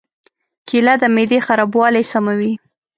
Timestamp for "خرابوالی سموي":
1.47-2.53